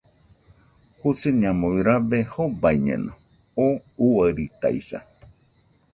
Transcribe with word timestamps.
Jusiñamui 0.99 1.77
rabe 1.87 2.19
jobaiñeno, 2.31 3.13
oo 3.65 3.75
uairitaisa 4.05 4.99